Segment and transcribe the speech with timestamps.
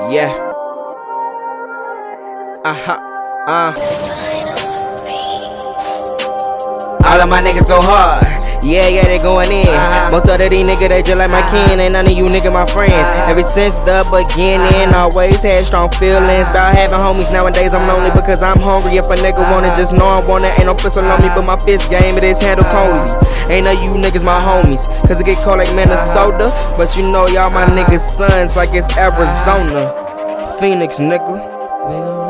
[0.00, 0.30] Yeah.
[2.64, 2.98] Uh huh.
[3.48, 3.72] Uh.
[7.04, 8.37] All of my niggas go hard.
[8.62, 9.68] Yeah, yeah, they going in.
[9.68, 10.10] Uh-huh.
[10.10, 11.68] Most of these niggas, they just like my uh-huh.
[11.68, 11.80] kin.
[11.80, 12.92] Ain't none of you niggas my friends.
[12.92, 13.30] Uh-huh.
[13.30, 15.08] Ever since the beginning, uh-huh.
[15.08, 17.32] always had strong feelings about having homies.
[17.32, 18.98] Nowadays, I'm lonely because I'm hungry.
[18.98, 19.52] If a nigga uh-huh.
[19.54, 20.52] want it, just know I want it.
[20.58, 21.66] Ain't no pistol on me, but my uh-huh.
[21.66, 23.08] fist game, it is handled coldly.
[23.48, 24.84] Ain't no you niggas my homies.
[25.06, 26.50] Cause it get cold like Minnesota.
[26.76, 29.94] But you know, y'all my niggas' sons like it's Arizona.
[30.60, 32.27] Phoenix, nigga.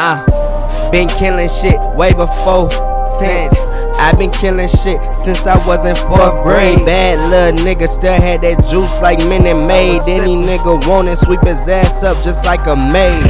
[0.00, 2.68] Uh, been killing shit way before
[3.18, 3.50] 10.
[3.98, 6.86] i been killing shit since I was in fourth grade.
[6.86, 10.02] Bad little nigga still had that juice like Minute Maid.
[10.06, 13.26] Any nigga want it, sweep his ass up just like a maid.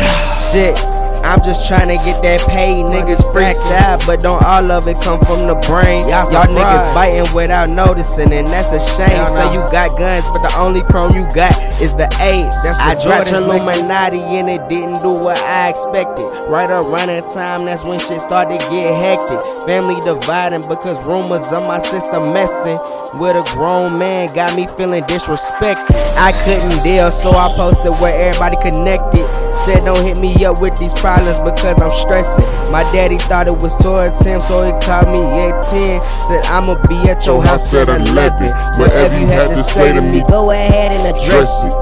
[0.53, 0.77] Shit.
[1.25, 2.81] I'm just trying to get that paid.
[2.83, 6.07] Niggas freestyle, but don't all of it come from the brain.
[6.09, 9.27] Y'all, niggas biting without noticing, and that's a shame.
[9.29, 12.55] Say so you got guns, but the only chrome you got is the A's.
[12.79, 16.27] I dropped Illuminati and it didn't do what I expected.
[16.49, 19.41] Right around that time, that's when shit started to get hectic.
[19.67, 22.79] Family dividing because rumors of my sister messing
[23.21, 25.95] with a grown man got me feeling disrespected.
[26.17, 29.48] I couldn't deal, so I posted where everybody connected.
[29.69, 32.73] Said don't hit me up with these problems because I'm stressing.
[32.73, 36.01] My daddy thought it was towards him, so he called me at 10.
[36.25, 38.49] Said I'ma be at your house at 11.
[38.81, 41.73] Whatever you had to say to me, go ahead and address it.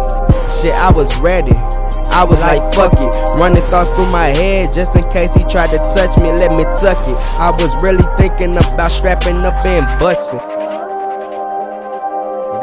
[0.51, 1.55] Shit, I was ready.
[2.11, 3.39] I was like, fuck it.
[3.39, 6.65] Running thoughts through my head just in case he tried to touch me, let me
[6.83, 7.21] tuck it.
[7.39, 10.41] I was really thinking about strapping up and busting.
[10.41, 10.59] But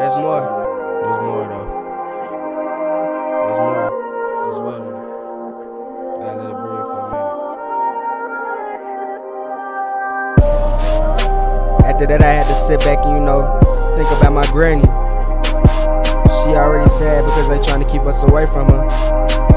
[0.04, 0.44] there's more.
[1.00, 1.64] There's more though.
[3.40, 3.88] There's more.
[4.52, 4.83] Just wait
[11.94, 13.46] After that, I had to sit back and, you know,
[13.94, 14.82] think about my granny.
[16.42, 18.82] She already sad because they trying to keep us away from her.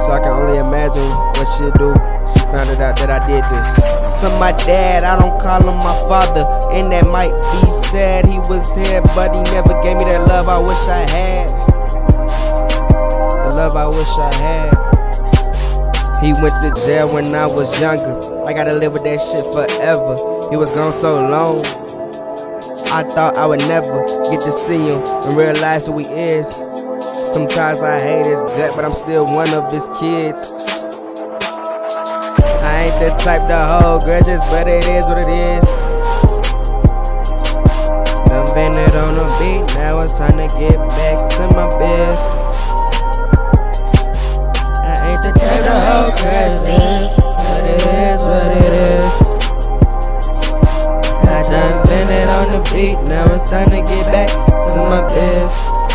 [0.05, 1.97] So I can only imagine what she'd do.
[2.29, 4.21] She found it out that I did this.
[4.21, 6.45] To my dad, I don't call him my father,
[6.77, 8.29] and that might be sad.
[8.29, 11.49] He was here, but he never gave me that love I wish I had.
[13.49, 14.77] The love I wish I had.
[16.21, 18.13] He went to jail when I was younger.
[18.45, 20.13] I gotta live with that shit forever.
[20.51, 21.86] He was gone so long.
[22.89, 26.47] I thought I would never get to see him and realize who he is.
[27.33, 30.49] Sometimes I hate his gut, but I'm still one of his kids.
[32.63, 35.76] I ain't the type to hold grudges, but it is what it is.
[52.73, 55.86] Now it's time to get back to my biz.